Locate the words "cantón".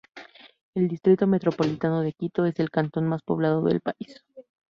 2.71-3.05